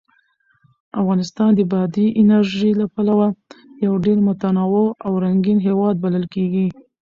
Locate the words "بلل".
6.03-6.25